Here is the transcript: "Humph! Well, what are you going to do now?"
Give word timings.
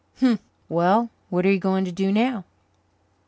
"Humph! 0.19 0.39
Well, 0.67 1.11
what 1.29 1.45
are 1.45 1.51
you 1.51 1.59
going 1.59 1.85
to 1.85 1.91
do 1.91 2.11
now?" 2.11 2.43